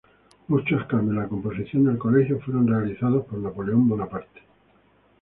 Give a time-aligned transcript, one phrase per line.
[0.47, 4.41] Muchos cambios en la composición del colegio fueron realizados por Napoleón Bonaparte.